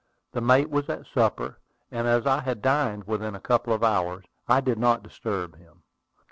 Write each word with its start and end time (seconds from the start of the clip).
The 0.31 0.41
mate 0.41 0.71
was 0.71 0.89
at 0.89 1.05
supper; 1.05 1.59
and 1.91 2.07
as 2.07 2.25
I 2.25 2.39
had 2.41 2.63
dined 2.63 3.03
within 3.03 3.35
a 3.35 3.39
couple 3.39 3.71
of 3.71 3.83
hours, 3.83 4.25
I 4.47 4.59
did 4.59 4.79
not 4.79 5.03
disturb 5.03 5.59
him. 5.59 5.83